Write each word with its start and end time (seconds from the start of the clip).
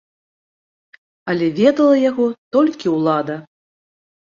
Але 1.33 1.51
ведала 1.59 1.95
яго 2.09 2.25
толькі 2.59 2.87
ўлада. 2.97 3.35